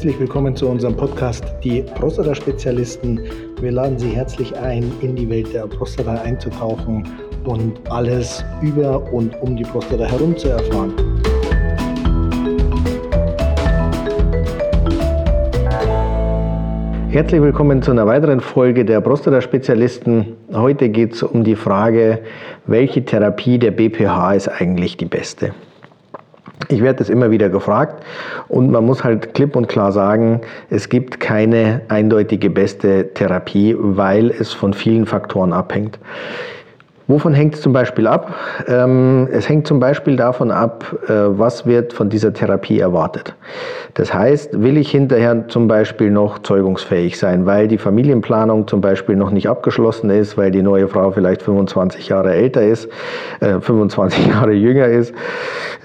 Herzlich 0.00 0.18
willkommen 0.18 0.56
zu 0.56 0.66
unserem 0.66 0.96
Podcast 0.96 1.44
Die 1.62 1.82
Prostata-Spezialisten. 1.82 3.20
Wir 3.60 3.70
laden 3.70 3.98
Sie 3.98 4.08
herzlich 4.08 4.56
ein, 4.56 4.90
in 5.02 5.14
die 5.14 5.28
Welt 5.28 5.52
der 5.52 5.66
Prostata 5.66 6.14
einzutauchen 6.22 7.06
und 7.44 7.78
alles 7.90 8.42
über 8.62 9.12
und 9.12 9.38
um 9.42 9.58
die 9.58 9.62
Prostata 9.62 10.04
herum 10.04 10.34
zu 10.38 10.48
erfahren. 10.48 10.94
Herzlich 17.10 17.42
willkommen 17.42 17.82
zu 17.82 17.90
einer 17.90 18.06
weiteren 18.06 18.40
Folge 18.40 18.86
der 18.86 19.02
Prostata-Spezialisten. 19.02 20.34
Heute 20.54 20.88
geht 20.88 21.12
es 21.12 21.22
um 21.22 21.44
die 21.44 21.56
Frage, 21.56 22.20
welche 22.66 23.04
Therapie 23.04 23.58
der 23.58 23.72
BPH 23.72 24.32
ist 24.32 24.48
eigentlich 24.48 24.96
die 24.96 25.04
beste. 25.04 25.52
Ich 26.70 26.82
werde 26.82 27.00
das 27.00 27.08
immer 27.08 27.32
wieder 27.32 27.48
gefragt 27.48 28.04
und 28.46 28.70
man 28.70 28.86
muss 28.86 29.02
halt 29.02 29.34
klipp 29.34 29.56
und 29.56 29.66
klar 29.66 29.90
sagen, 29.90 30.42
es 30.70 30.88
gibt 30.88 31.18
keine 31.18 31.80
eindeutige 31.88 32.48
beste 32.48 33.12
Therapie, 33.12 33.74
weil 33.76 34.30
es 34.30 34.52
von 34.52 34.72
vielen 34.72 35.06
Faktoren 35.06 35.52
abhängt. 35.52 35.98
Wovon 37.10 37.34
hängt 37.34 37.56
es 37.56 37.60
zum 37.60 37.72
Beispiel 37.72 38.06
ab? 38.06 38.32
Ähm, 38.68 39.26
es 39.32 39.48
hängt 39.48 39.66
zum 39.66 39.80
Beispiel 39.80 40.14
davon 40.14 40.52
ab, 40.52 40.96
äh, 41.08 41.12
was 41.12 41.66
wird 41.66 41.92
von 41.92 42.08
dieser 42.08 42.32
Therapie 42.32 42.78
erwartet. 42.78 43.34
Das 43.94 44.14
heißt, 44.14 44.62
will 44.62 44.76
ich 44.76 44.92
hinterher 44.92 45.48
zum 45.48 45.66
Beispiel 45.66 46.12
noch 46.12 46.38
zeugungsfähig 46.38 47.18
sein, 47.18 47.46
weil 47.46 47.66
die 47.66 47.78
Familienplanung 47.78 48.68
zum 48.68 48.80
Beispiel 48.80 49.16
noch 49.16 49.32
nicht 49.32 49.48
abgeschlossen 49.48 50.08
ist, 50.08 50.38
weil 50.38 50.52
die 50.52 50.62
neue 50.62 50.86
Frau 50.86 51.10
vielleicht 51.10 51.42
25 51.42 52.08
Jahre 52.08 52.32
älter 52.32 52.62
ist, 52.62 52.88
äh, 53.40 53.58
25 53.58 54.26
Jahre 54.32 54.52
jünger 54.52 54.86
ist, 54.86 55.12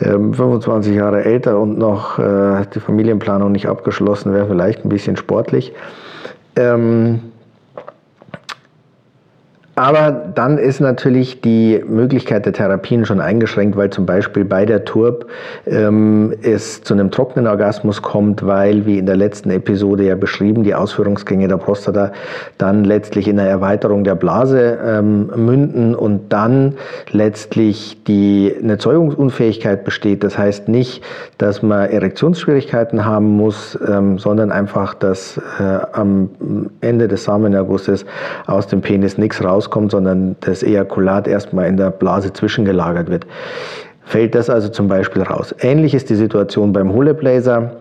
äh, 0.02 0.12
25 0.12 0.94
Jahre 0.94 1.26
älter 1.26 1.60
und 1.60 1.80
noch 1.80 2.20
äh, 2.20 2.68
die 2.76 2.80
Familienplanung 2.80 3.52
nicht 3.52 3.68
abgeschlossen 3.68 4.32
wäre, 4.32 4.46
vielleicht 4.46 4.86
ein 4.86 4.90
bisschen 4.90 5.18
sportlich. 5.18 5.74
Ähm, 6.56 7.20
aber 9.76 10.12
dann 10.12 10.58
ist 10.58 10.80
natürlich 10.80 11.42
die 11.42 11.84
Möglichkeit 11.86 12.46
der 12.46 12.54
Therapien 12.54 13.06
schon 13.06 13.20
eingeschränkt, 13.20 13.76
weil 13.76 13.90
zum 13.90 14.06
Beispiel 14.06 14.46
bei 14.46 14.66
der 14.66 14.86
TURB 14.86 15.26
ähm, 15.68 16.34
es 16.42 16.82
zu 16.82 16.94
einem 16.94 17.12
trockenen 17.12 17.46
Orgasmus 17.48 18.02
kommt, 18.02 18.46
weil, 18.46 18.86
wie 18.86 19.00
in 19.00 19.06
der 19.06 19.18
letzten 19.18 19.50
Episode 19.50 20.06
ja 20.06 20.16
beschrieben, 20.16 20.64
die 20.64 20.74
Ausführungsgänge 20.74 21.50
der 21.50 21.58
Prostata 21.58 22.14
dann 22.58 22.86
letztlich 22.86 23.28
in 23.28 23.38
einer 23.38 23.50
Erweiterung 23.50 24.06
der 24.06 24.16
Blase 24.16 24.80
ähm, 24.82 25.28
münden 25.36 25.94
und 25.94 26.32
dann 26.32 26.76
letztlich 27.12 28.02
die, 28.08 28.56
eine 28.58 28.78
Zeugungsunfähigkeit 28.78 29.84
besteht. 29.84 30.24
Das 30.24 30.38
heißt 30.38 30.70
nicht, 30.70 31.04
dass 31.38 31.62
man 31.62 31.90
Erektionsschwierigkeiten 31.90 33.06
haben 33.06 33.36
muss, 33.36 33.78
ähm, 33.86 34.20
sondern 34.20 34.54
einfach, 34.54 34.94
dass 34.94 35.38
äh, 35.60 35.64
am 35.92 36.30
Ende 36.80 37.10
des 37.10 37.26
Samenergusses 37.26 38.06
aus 38.48 38.68
dem 38.68 38.80
Penis 38.80 39.18
nichts 39.18 39.44
raus 39.44 39.65
rauskommt, 39.66 39.92
sondern 39.92 40.36
das 40.42 40.64
Ejakulat 40.64 41.28
erstmal 41.28 41.68
in 41.68 41.78
der 41.78 41.92
Blase 41.92 42.32
zwischengelagert 42.34 43.10
wird. 43.10 43.26
Fällt 44.08 44.36
das 44.36 44.52
also 44.52 44.70
zum 44.70 44.88
Beispiel 44.88 45.24
raus. 45.24 45.56
Ähnlich 45.60 45.96
ist 45.96 46.12
die 46.12 46.16
Situation 46.16 46.74
beim 46.74 46.94
Huleblaser. 46.94 47.72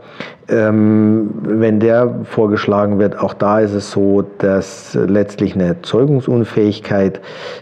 Ähm, 0.48 1.30
wenn 1.42 1.80
der 1.80 2.20
vorgeschlagen 2.24 2.98
wird, 2.98 3.18
auch 3.18 3.34
da 3.34 3.60
ist 3.60 3.74
es 3.74 3.90
so, 3.90 4.24
dass 4.38 4.94
letztlich 4.94 5.54
eine 5.54 5.82
Zeugungsunfähigkeit 5.82 7.20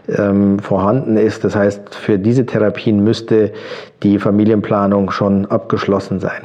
ähm, 0.09 0.61
vorhanden 0.61 1.17
ist. 1.17 1.43
Das 1.43 1.57
heißt, 1.57 1.95
für 1.95 2.19
diese 2.19 2.47
Therapien 2.47 3.03
müsste 3.03 3.53
die 4.05 4.19
Familienplanung 4.19 5.11
schon 5.11 5.47
abgeschlossen 5.47 6.21
sein. 6.21 6.43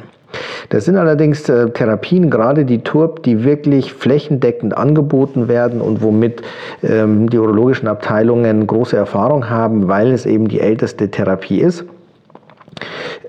Das 0.70 0.84
sind 0.84 0.96
allerdings 0.96 1.48
äh, 1.48 1.70
Therapien, 1.70 2.30
gerade 2.30 2.64
die 2.64 2.82
TURP, 2.82 3.22
die 3.22 3.44
wirklich 3.44 3.94
flächendeckend 3.94 4.76
angeboten 4.76 5.48
werden 5.48 5.80
und 5.80 6.02
womit 6.02 6.42
ähm, 6.82 7.30
die 7.30 7.38
urologischen 7.38 7.88
Abteilungen 7.88 8.66
große 8.66 8.96
Erfahrung 8.96 9.48
haben, 9.48 9.88
weil 9.88 10.12
es 10.12 10.26
eben 10.26 10.48
die 10.48 10.60
älteste 10.60 11.10
Therapie 11.10 11.60
ist. 11.60 11.84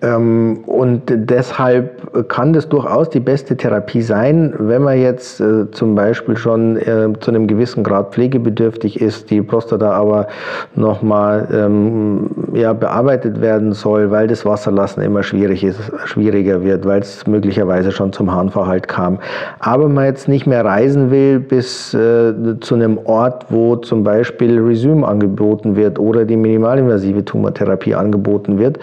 Ähm, 0.01 0.59
und 0.65 1.03
deshalb 1.07 2.29
kann 2.29 2.53
das 2.53 2.69
durchaus 2.69 3.09
die 3.09 3.19
beste 3.19 3.57
Therapie 3.57 4.01
sein, 4.01 4.53
wenn 4.57 4.83
man 4.83 4.99
jetzt 4.99 5.41
äh, 5.41 5.69
zum 5.71 5.95
Beispiel 5.95 6.37
schon 6.37 6.77
äh, 6.77 7.09
zu 7.19 7.31
einem 7.31 7.47
gewissen 7.47 7.83
Grad 7.83 8.13
pflegebedürftig 8.13 9.01
ist, 9.01 9.29
die 9.29 9.41
Prostata 9.41 9.91
aber 9.91 10.27
nochmal 10.75 11.47
ähm, 11.51 12.29
ja, 12.53 12.73
bearbeitet 12.73 13.41
werden 13.41 13.73
soll, 13.73 14.09
weil 14.11 14.27
das 14.27 14.45
Wasserlassen 14.45 15.03
immer 15.03 15.23
schwierig 15.23 15.63
ist, 15.63 15.79
schwieriger 16.05 16.63
wird, 16.63 16.85
weil 16.85 17.01
es 17.01 17.27
möglicherweise 17.27 17.91
schon 17.91 18.13
zum 18.13 18.31
Harnverhalt 18.33 18.87
kam. 18.87 19.19
Aber 19.59 19.89
man 19.89 20.05
jetzt 20.05 20.27
nicht 20.27 20.47
mehr 20.47 20.63
reisen 20.63 21.11
will 21.11 21.39
bis 21.39 21.93
äh, 21.93 22.33
zu 22.61 22.75
einem 22.75 22.97
Ort, 23.03 23.47
wo 23.49 23.75
zum 23.75 24.03
Beispiel 24.03 24.59
Resume 24.59 25.05
angeboten 25.05 25.75
wird 25.75 25.99
oder 25.99 26.25
die 26.25 26.37
minimalinvasive 26.37 27.25
Tumortherapie 27.25 27.95
angeboten 27.95 28.59
wird, 28.59 28.79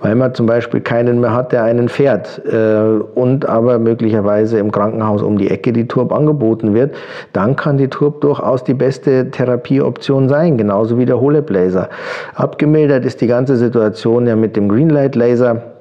weil 0.00 0.14
man 0.14 0.34
zum 0.34 0.46
Beispiel 0.46 0.53
keinen 0.60 1.20
mehr 1.20 1.34
hat, 1.34 1.52
der 1.52 1.64
einen 1.64 1.88
fährt 1.88 2.42
äh, 2.46 3.00
und 3.14 3.48
aber 3.48 3.78
möglicherweise 3.78 4.58
im 4.58 4.72
Krankenhaus 4.72 5.22
um 5.22 5.38
die 5.38 5.50
Ecke 5.50 5.72
die 5.72 5.86
Turb 5.86 6.12
angeboten 6.12 6.74
wird, 6.74 6.94
dann 7.32 7.56
kann 7.56 7.76
die 7.76 7.88
Turb 7.88 8.20
durchaus 8.20 8.64
die 8.64 8.74
beste 8.74 9.30
Therapieoption 9.30 10.28
sein, 10.28 10.56
genauso 10.56 10.98
wie 10.98 11.06
der 11.06 11.20
Holeblaser. 11.20 11.88
Abgemildert 12.34 13.04
ist 13.04 13.20
die 13.20 13.26
ganze 13.26 13.56
Situation 13.56 14.26
ja 14.26 14.36
mit 14.36 14.56
dem 14.56 14.68
Greenlight 14.68 15.14
Laser 15.14 15.73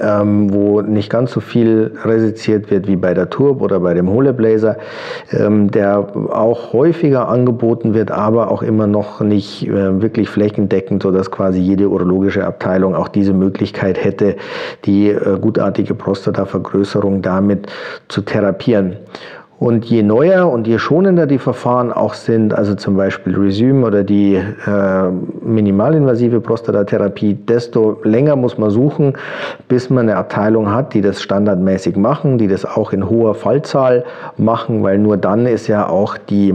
ähm, 0.00 0.52
wo 0.52 0.80
nicht 0.80 1.10
ganz 1.10 1.32
so 1.32 1.40
viel 1.40 1.92
resiziert 2.04 2.70
wird 2.70 2.86
wie 2.88 2.96
bei 2.96 3.14
der 3.14 3.30
Turb 3.30 3.60
oder 3.62 3.80
bei 3.80 3.94
dem 3.94 4.10
Holeblaser, 4.10 4.76
ähm, 5.32 5.70
der 5.70 6.06
auch 6.30 6.72
häufiger 6.72 7.28
angeboten 7.28 7.94
wird, 7.94 8.10
aber 8.10 8.50
auch 8.50 8.62
immer 8.62 8.86
noch 8.86 9.20
nicht 9.20 9.66
äh, 9.66 10.02
wirklich 10.02 10.28
flächendeckend, 10.28 11.02
sodass 11.02 11.30
quasi 11.30 11.60
jede 11.60 11.88
urologische 11.88 12.44
Abteilung 12.44 12.94
auch 12.94 13.08
diese 13.08 13.32
Möglichkeit 13.32 14.02
hätte, 14.02 14.36
die 14.84 15.10
äh, 15.10 15.38
gutartige 15.40 15.94
Prostatavergrößerung 15.94 17.22
damit 17.22 17.66
zu 18.08 18.22
therapieren. 18.22 18.96
Und 19.60 19.86
je 19.86 20.04
neuer 20.04 20.48
und 20.48 20.68
je 20.68 20.78
schonender 20.78 21.26
die 21.26 21.38
Verfahren 21.38 21.92
auch 21.92 22.14
sind, 22.14 22.54
also 22.54 22.76
zum 22.76 22.96
Beispiel 22.96 23.36
Resume 23.36 23.84
oder 23.84 24.04
die 24.04 24.36
äh, 24.36 25.10
minimalinvasive 25.42 26.40
Prostatatherapie, 26.40 27.34
desto 27.34 27.98
länger 28.04 28.36
muss 28.36 28.56
man 28.56 28.70
suchen, 28.70 29.14
bis 29.66 29.90
man 29.90 30.08
eine 30.08 30.16
Abteilung 30.16 30.72
hat, 30.72 30.94
die 30.94 31.00
das 31.00 31.20
standardmäßig 31.20 31.96
machen, 31.96 32.38
die 32.38 32.46
das 32.46 32.64
auch 32.64 32.92
in 32.92 33.10
hoher 33.10 33.34
Fallzahl 33.34 34.04
machen, 34.36 34.84
weil 34.84 34.98
nur 34.98 35.16
dann 35.16 35.44
ist 35.46 35.66
ja 35.66 35.88
auch 35.88 36.16
die 36.16 36.54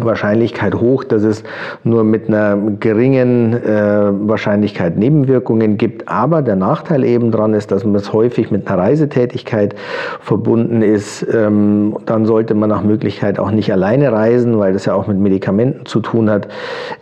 Wahrscheinlichkeit 0.00 0.74
hoch, 0.74 1.02
dass 1.02 1.22
es 1.22 1.42
nur 1.82 2.04
mit 2.04 2.28
einer 2.28 2.56
geringen 2.78 3.54
äh, 3.54 4.10
Wahrscheinlichkeit 4.28 4.96
Nebenwirkungen 4.96 5.78
gibt. 5.78 6.08
Aber 6.08 6.42
der 6.42 6.56
Nachteil 6.56 7.04
eben 7.04 7.30
dran 7.32 7.54
ist, 7.54 7.70
dass 7.72 7.84
man 7.84 7.94
es 7.94 8.12
häufig 8.12 8.50
mit 8.50 8.68
einer 8.68 8.78
Reisetätigkeit 8.78 9.74
verbunden 10.20 10.82
ist. 10.82 11.26
Ähm, 11.32 11.96
dann 12.06 12.26
sollte 12.26 12.54
man 12.54 12.68
nach 12.68 12.82
Möglichkeit 12.82 13.38
auch 13.38 13.50
nicht 13.50 13.72
alleine 13.72 14.12
reisen, 14.12 14.58
weil 14.58 14.72
das 14.72 14.84
ja 14.84 14.94
auch 14.94 15.06
mit 15.06 15.18
Medikamenten 15.18 15.86
zu 15.86 16.00
tun 16.00 16.30
hat, 16.30 16.48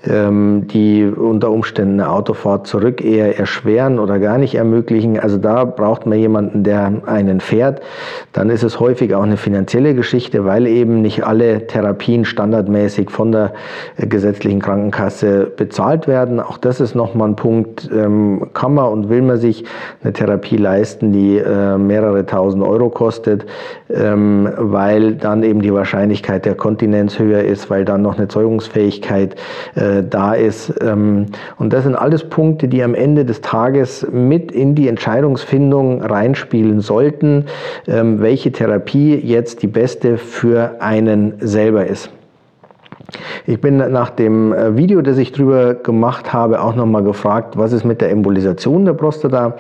ähm, 0.08 0.66
die 0.68 1.04
unter 1.04 1.50
Umständen 1.50 2.00
eine 2.00 2.10
Autofahrt 2.10 2.66
zurück 2.66 3.04
eher 3.04 3.38
erschweren 3.38 3.98
oder 3.98 4.18
gar 4.18 4.38
nicht 4.38 4.54
ermöglichen. 4.54 5.18
Also 5.18 5.38
da 5.38 5.64
braucht 5.64 6.06
man 6.06 6.18
jemanden, 6.18 6.62
der 6.62 7.02
einen 7.06 7.40
fährt. 7.40 7.82
Dann 8.32 8.48
ist 8.48 8.62
es 8.62 8.80
häufig 8.80 9.14
auch 9.14 9.24
eine 9.24 9.36
finanzielle 9.36 9.94
Geschichte, 9.94 10.44
weil 10.44 10.66
eben 10.66 11.02
nicht 11.02 11.26
alle 11.26 11.66
Therapien 11.66 12.24
standardmäßig 12.24 12.75
regelmäßig 12.76 13.10
von 13.10 13.32
der 13.32 13.52
äh, 13.96 14.06
gesetzlichen 14.06 14.60
Krankenkasse 14.60 15.50
bezahlt 15.56 16.06
werden. 16.06 16.40
Auch 16.40 16.58
das 16.58 16.80
ist 16.80 16.94
nochmal 16.94 17.28
ein 17.28 17.36
Punkt, 17.36 17.90
ähm, 17.92 18.48
kann 18.54 18.74
man 18.74 18.92
und 18.92 19.08
will 19.08 19.22
man 19.22 19.38
sich 19.38 19.64
eine 20.02 20.12
Therapie 20.12 20.56
leisten, 20.56 21.12
die 21.12 21.38
äh, 21.38 21.78
mehrere 21.78 22.26
tausend 22.26 22.62
Euro 22.62 22.90
kostet, 22.90 23.46
ähm, 23.90 24.48
weil 24.56 25.14
dann 25.14 25.42
eben 25.42 25.62
die 25.62 25.72
Wahrscheinlichkeit 25.72 26.44
der 26.44 26.54
Kontinenz 26.54 27.18
höher 27.18 27.42
ist, 27.42 27.70
weil 27.70 27.84
dann 27.84 28.02
noch 28.02 28.18
eine 28.18 28.28
Zeugungsfähigkeit 28.28 29.36
äh, 29.74 30.02
da 30.08 30.34
ist. 30.34 30.74
Ähm, 30.80 31.26
und 31.58 31.72
das 31.72 31.84
sind 31.84 31.94
alles 31.94 32.28
Punkte, 32.28 32.68
die 32.68 32.82
am 32.82 32.94
Ende 32.94 33.24
des 33.24 33.40
Tages 33.40 34.06
mit 34.10 34.52
in 34.52 34.74
die 34.74 34.88
Entscheidungsfindung 34.88 36.02
reinspielen 36.02 36.80
sollten, 36.80 37.46
welche 37.86 38.52
Therapie 38.52 39.14
jetzt 39.16 39.62
die 39.62 39.66
beste 39.66 40.18
für 40.18 40.80
einen 40.80 41.34
selber 41.40 41.86
ist. 41.86 42.10
Ich 43.46 43.60
bin 43.60 43.76
nach 43.76 44.10
dem 44.10 44.52
äh, 44.52 44.76
Video, 44.76 45.00
das 45.02 45.18
ich 45.18 45.32
drüber 45.32 45.74
gemacht 45.74 46.32
habe, 46.32 46.60
auch 46.60 46.74
nochmal 46.74 47.04
gefragt, 47.04 47.56
was 47.56 47.72
ist 47.72 47.84
mit 47.84 48.00
der 48.00 48.10
Embolisation 48.10 48.84
der 48.84 48.94
Prostata? 48.94 49.56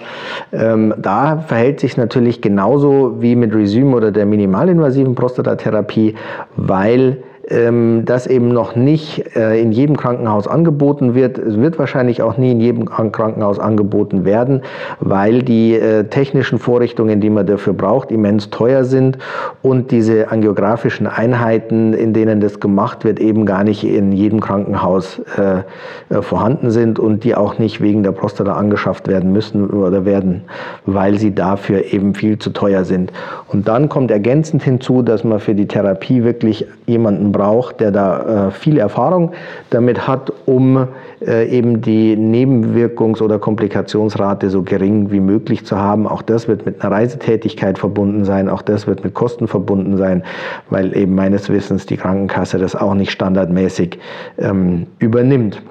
Ähm, 0.52 0.94
da 0.98 1.38
verhält 1.38 1.80
sich 1.80 1.96
natürlich 1.96 2.40
genauso 2.40 3.20
wie 3.20 3.36
mit 3.36 3.54
Resume 3.54 3.96
oder 3.96 4.10
der 4.10 4.26
minimalinvasiven 4.26 5.14
Prostatatherapie, 5.14 6.14
weil 6.56 7.18
das 7.48 8.26
eben 8.26 8.48
noch 8.48 8.74
nicht 8.74 9.36
äh, 9.36 9.60
in 9.60 9.70
jedem 9.70 9.96
Krankenhaus 9.96 10.48
angeboten 10.48 11.14
wird. 11.14 11.38
Es 11.38 11.56
wird 11.56 11.78
wahrscheinlich 11.78 12.20
auch 12.20 12.38
nie 12.38 12.50
in 12.50 12.60
jedem 12.60 12.86
Krankenhaus 12.86 13.60
angeboten 13.60 14.24
werden, 14.24 14.62
weil 14.98 15.42
die 15.42 15.74
äh, 15.74 16.04
technischen 16.04 16.58
Vorrichtungen, 16.58 17.20
die 17.20 17.30
man 17.30 17.46
dafür 17.46 17.72
braucht, 17.72 18.10
immens 18.10 18.50
teuer 18.50 18.82
sind 18.82 19.18
und 19.62 19.92
diese 19.92 20.32
angiografischen 20.32 21.06
Einheiten, 21.06 21.92
in 21.94 22.12
denen 22.12 22.40
das 22.40 22.58
gemacht 22.58 23.04
wird, 23.04 23.20
eben 23.20 23.46
gar 23.46 23.62
nicht 23.62 23.84
in 23.84 24.10
jedem 24.10 24.40
Krankenhaus 24.40 25.20
äh, 25.36 26.22
vorhanden 26.22 26.72
sind 26.72 26.98
und 26.98 27.22
die 27.22 27.36
auch 27.36 27.60
nicht 27.60 27.80
wegen 27.80 28.02
der 28.02 28.12
Prostata 28.12 28.54
angeschafft 28.54 29.06
werden 29.06 29.32
müssen 29.32 29.70
oder 29.70 30.04
werden, 30.04 30.42
weil 30.84 31.18
sie 31.18 31.32
dafür 31.32 31.92
eben 31.92 32.14
viel 32.14 32.40
zu 32.40 32.50
teuer 32.50 32.84
sind. 32.84 33.12
Und 33.46 33.68
dann 33.68 33.88
kommt 33.88 34.10
ergänzend 34.10 34.64
hinzu, 34.64 35.02
dass 35.02 35.22
man 35.22 35.38
für 35.38 35.54
die 35.54 35.68
Therapie 35.68 36.24
wirklich 36.24 36.66
jemanden 36.86 37.35
braucht, 37.36 37.80
der 37.80 37.90
da 37.90 38.48
äh, 38.48 38.50
viel 38.50 38.78
Erfahrung 38.78 39.32
damit 39.70 40.06
hat, 40.06 40.32
um 40.46 40.88
äh, 41.20 41.48
eben 41.48 41.80
die 41.80 42.16
Nebenwirkungs- 42.16 43.22
oder 43.22 43.38
Komplikationsrate 43.38 44.50
so 44.50 44.62
gering 44.62 45.10
wie 45.10 45.20
möglich 45.20 45.64
zu 45.64 45.76
haben. 45.76 46.06
Auch 46.06 46.22
das 46.22 46.48
wird 46.48 46.66
mit 46.66 46.82
einer 46.82 46.92
Reisetätigkeit 46.92 47.78
verbunden 47.78 48.24
sein, 48.24 48.48
auch 48.48 48.62
das 48.62 48.86
wird 48.86 49.04
mit 49.04 49.14
Kosten 49.14 49.48
verbunden 49.48 49.96
sein, 49.96 50.22
weil 50.70 50.96
eben 50.96 51.14
meines 51.14 51.48
Wissens 51.48 51.86
die 51.86 51.96
Krankenkasse 51.96 52.58
das 52.58 52.74
auch 52.74 52.94
nicht 52.94 53.10
standardmäßig 53.10 53.98
ähm, 54.38 54.86
übernimmt. 54.98 55.62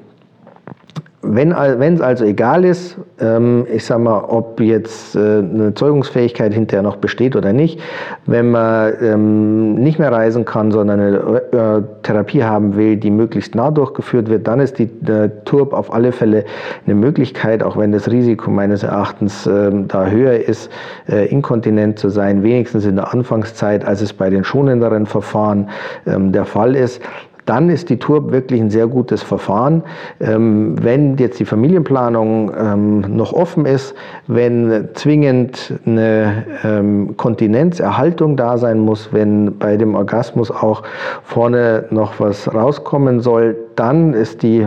Wenn 1.27 1.51
es 1.51 2.01
also 2.01 2.25
egal 2.25 2.65
ist, 2.65 2.97
ähm, 3.19 3.65
ich 3.73 3.85
sage 3.85 4.01
mal, 4.01 4.23
ob 4.27 4.59
jetzt 4.59 5.15
äh, 5.15 5.19
eine 5.19 5.73
Zeugungsfähigkeit 5.73 6.53
hinterher 6.53 6.83
noch 6.83 6.97
besteht 6.97 7.35
oder 7.35 7.53
nicht, 7.53 7.79
wenn 8.25 8.51
man 8.51 8.93
ähm, 9.01 9.75
nicht 9.75 9.97
mehr 9.97 10.11
reisen 10.11 10.45
kann, 10.45 10.71
sondern 10.71 10.99
eine 10.99 11.17
äh, 11.51 11.81
Therapie 12.03 12.43
haben 12.43 12.75
will, 12.75 12.97
die 12.97 13.09
möglichst 13.09 13.55
nah 13.55 13.71
durchgeführt 13.71 14.29
wird, 14.29 14.47
dann 14.47 14.59
ist 14.59 14.77
die 14.77 14.89
äh, 15.07 15.29
TURB 15.45 15.73
auf 15.73 15.93
alle 15.93 16.11
Fälle 16.11 16.45
eine 16.85 16.95
Möglichkeit, 16.95 17.63
auch 17.63 17.77
wenn 17.77 17.91
das 17.91 18.09
Risiko 18.09 18.51
meines 18.51 18.83
Erachtens 18.83 19.47
ähm, 19.47 19.87
da 19.87 20.07
höher 20.07 20.39
ist, 20.39 20.69
inkontinent 21.07 21.99
zu 21.99 22.09
sein, 22.09 22.43
wenigstens 22.43 22.85
in 22.85 22.95
der 22.95 23.13
Anfangszeit, 23.13 23.85
als 23.85 24.01
es 24.01 24.13
bei 24.13 24.29
den 24.29 24.43
schonenderen 24.43 25.05
Verfahren 25.05 25.69
der 26.05 26.45
Fall 26.45 26.75
ist 26.75 27.01
dann 27.45 27.69
ist 27.69 27.89
die 27.89 27.97
TURB 27.97 28.31
wirklich 28.31 28.59
ein 28.59 28.69
sehr 28.69 28.87
gutes 28.87 29.21
Verfahren. 29.21 29.83
Ähm, 30.19 30.75
wenn 30.81 31.17
jetzt 31.17 31.39
die 31.39 31.45
Familienplanung 31.45 32.51
ähm, 32.57 33.01
noch 33.15 33.33
offen 33.33 33.65
ist, 33.65 33.93
wenn 34.27 34.89
zwingend 34.93 35.73
eine 35.85 36.45
ähm, 36.63 37.15
Kontinenzerhaltung 37.17 38.35
da 38.35 38.57
sein 38.57 38.79
muss, 38.79 39.13
wenn 39.13 39.57
bei 39.57 39.77
dem 39.77 39.95
Orgasmus 39.95 40.49
auch 40.49 40.83
vorne 41.23 41.85
noch 41.91 42.19
was 42.19 42.53
rauskommen 42.53 43.19
soll, 43.19 43.55
dann 43.75 44.13
ist 44.13 44.41
die 44.41 44.65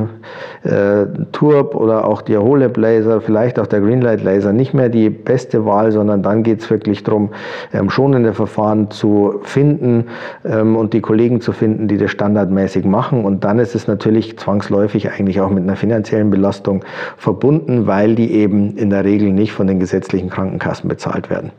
äh, 0.64 1.06
Turb 1.32 1.74
oder 1.74 2.06
auch 2.06 2.20
der 2.20 2.42
Holeb 2.42 2.76
Laser, 2.76 3.22
vielleicht 3.22 3.58
auch 3.58 3.66
der 3.66 3.80
Greenlight 3.80 4.22
Laser 4.22 4.52
nicht 4.52 4.74
mehr 4.74 4.90
die 4.90 5.08
beste 5.08 5.64
Wahl, 5.64 5.92
sondern 5.92 6.22
dann 6.22 6.42
geht 6.42 6.60
es 6.60 6.70
wirklich 6.70 7.04
darum, 7.04 7.30
ähm, 7.72 7.88
schonende 7.88 8.34
Verfahren 8.34 8.90
zu 8.90 9.40
finden 9.42 10.04
ähm, 10.44 10.76
und 10.76 10.92
die 10.92 11.00
Kollegen 11.00 11.40
zu 11.40 11.52
finden, 11.52 11.88
die 11.88 11.96
das 11.96 12.10
standardmäßig 12.10 12.67
machen. 12.84 13.24
Und 13.24 13.44
dann 13.44 13.58
ist 13.58 13.74
es 13.74 13.86
natürlich 13.86 14.38
zwangsläufig 14.38 15.10
eigentlich 15.10 15.40
auch 15.40 15.50
mit 15.50 15.62
einer 15.62 15.76
finanziellen 15.76 16.30
Belastung 16.30 16.84
verbunden, 17.16 17.86
weil 17.86 18.14
die 18.14 18.32
eben 18.32 18.76
in 18.76 18.90
der 18.90 19.04
Regel 19.04 19.32
nicht 19.32 19.52
von 19.52 19.66
den 19.66 19.80
gesetzlichen 19.80 20.30
Krankenkassen 20.30 20.88
bezahlt 20.88 21.30
werden. 21.30 21.50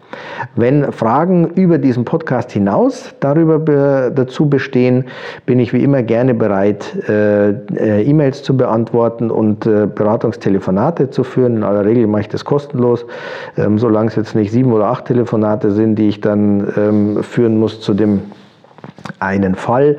Wenn 0.55 0.91
Fragen 0.91 1.47
über 1.55 1.77
diesen 1.77 2.05
Podcast 2.05 2.51
hinaus 2.51 3.13
darüber 3.19 3.59
be 3.59 4.11
dazu 4.13 4.49
bestehen, 4.49 5.05
bin 5.45 5.59
ich 5.59 5.73
wie 5.73 5.83
immer 5.83 6.03
gerne 6.03 6.33
bereit, 6.33 6.95
äh, 7.07 7.49
äh, 7.49 8.03
E-Mails 8.03 8.43
zu 8.43 8.55
beantworten 8.55 9.31
und 9.31 9.65
äh, 9.65 9.87
Beratungstelefonate 9.87 11.09
zu 11.09 11.23
führen. 11.23 11.57
In 11.57 11.63
aller 11.63 11.85
Regel 11.85 12.07
mache 12.07 12.21
ich 12.21 12.29
das 12.29 12.45
kostenlos, 12.45 13.05
ähm, 13.57 13.77
solange 13.77 14.07
es 14.09 14.15
jetzt 14.15 14.35
nicht 14.35 14.51
sieben 14.51 14.71
oder 14.71 14.85
acht 14.85 15.05
Telefonate 15.05 15.71
sind, 15.71 15.95
die 15.95 16.09
ich 16.09 16.21
dann 16.21 16.71
ähm, 16.77 17.23
führen 17.23 17.57
muss 17.59 17.81
zu 17.81 17.93
dem 17.93 18.21
einen 19.19 19.55
Fall 19.55 19.97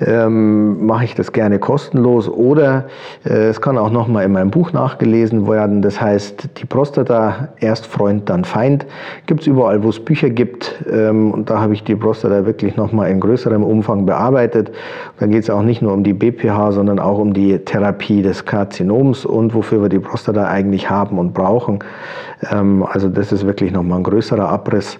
ähm, 0.00 0.86
mache 0.86 1.04
ich 1.04 1.14
das 1.14 1.32
gerne 1.32 1.58
kostenlos 1.58 2.28
oder 2.28 2.86
äh, 3.24 3.48
es 3.48 3.60
kann 3.60 3.78
auch 3.78 3.90
nochmal 3.90 4.24
in 4.24 4.32
meinem 4.32 4.50
Buch 4.50 4.72
nachgelesen 4.72 5.48
werden. 5.48 5.82
Das 5.82 6.00
heißt, 6.00 6.58
die 6.58 6.66
Prostata, 6.66 7.48
erst 7.60 7.86
Freund, 7.86 8.28
dann 8.28 8.44
Feind. 8.44 8.86
Gibt 9.26 9.42
es 9.42 9.46
überall, 9.46 9.82
wo 9.82 9.88
es 9.88 10.00
Bücher 10.00 10.30
gibt 10.30 10.84
ähm, 10.90 11.32
und 11.32 11.50
da 11.50 11.60
habe 11.60 11.74
ich 11.74 11.84
die 11.84 11.96
Prostata 11.96 12.44
wirklich 12.46 12.76
nochmal 12.76 13.10
in 13.10 13.20
größerem 13.20 13.62
Umfang 13.62 14.06
bearbeitet. 14.06 14.70
Da 15.18 15.26
geht 15.26 15.42
es 15.42 15.50
auch 15.50 15.62
nicht 15.62 15.82
nur 15.82 15.92
um 15.92 16.04
die 16.04 16.14
BPH, 16.14 16.72
sondern 16.72 16.98
auch 16.98 17.18
um 17.18 17.32
die 17.32 17.58
Therapie 17.58 18.22
des 18.22 18.44
Karzinoms 18.44 19.24
und 19.24 19.54
wofür 19.54 19.82
wir 19.82 19.88
die 19.88 19.98
Prostata 19.98 20.46
eigentlich 20.46 20.88
haben 20.90 21.18
und 21.18 21.32
brauchen. 21.32 21.80
Ähm, 22.50 22.84
also 22.88 23.08
das 23.08 23.32
ist 23.32 23.46
wirklich 23.46 23.72
nochmal 23.72 23.98
ein 23.98 24.04
größerer 24.04 24.48
Abriss. 24.48 24.98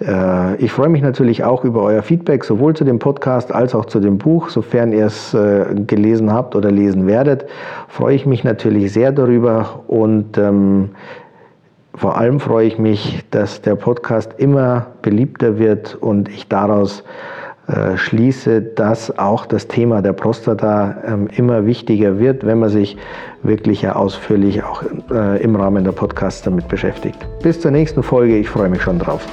Äh, 0.00 0.56
ich 0.56 0.72
freue 0.72 0.88
mich 0.88 1.02
natürlich 1.02 1.44
auch 1.44 1.64
über 1.64 1.82
euer 1.82 2.02
Feedback, 2.02 2.44
sowohl 2.44 2.74
zu 2.74 2.84
dem 2.84 2.98
Podcast 2.98 3.52
als 3.52 3.74
auch 3.74 3.84
zu 3.84 4.00
dem 4.00 4.18
Buch. 4.18 4.48
Sofern 4.48 4.92
ihr 4.92 5.06
es 5.06 5.34
äh, 5.34 5.66
gelesen 5.86 6.32
habt 6.32 6.56
oder 6.56 6.70
lesen 6.70 7.06
werdet, 7.06 7.46
freue 7.88 8.14
ich 8.14 8.26
mich 8.26 8.44
natürlich 8.44 8.92
sehr 8.92 9.12
darüber 9.12 9.80
und 9.86 10.38
ähm, 10.38 10.90
vor 11.94 12.16
allem 12.16 12.40
freue 12.40 12.66
ich 12.66 12.78
mich, 12.78 13.24
dass 13.30 13.62
der 13.62 13.74
Podcast 13.74 14.34
immer 14.38 14.86
beliebter 15.02 15.58
wird 15.58 15.96
und 15.96 16.28
ich 16.28 16.48
daraus 16.48 17.02
äh, 17.66 17.96
schließe, 17.96 18.62
dass 18.62 19.18
auch 19.18 19.44
das 19.44 19.66
Thema 19.66 20.00
der 20.00 20.12
Prostata 20.12 20.96
ähm, 21.04 21.28
immer 21.36 21.66
wichtiger 21.66 22.18
wird, 22.18 22.46
wenn 22.46 22.60
man 22.60 22.70
sich 22.70 22.96
wirklich 23.42 23.82
ja 23.82 23.96
ausführlich 23.96 24.62
auch 24.62 24.82
im 25.10 25.56
Rahmen 25.56 25.82
der 25.82 25.92
Podcasts 25.92 26.42
damit 26.42 26.68
beschäftigt. 26.68 27.18
Bis 27.42 27.58
zur 27.58 27.70
nächsten 27.70 28.02
Folge, 28.02 28.36
ich 28.36 28.50
freue 28.50 28.68
mich 28.68 28.82
schon 28.82 28.98
drauf. 28.98 29.26